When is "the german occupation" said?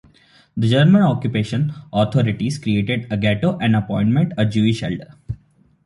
0.57-1.75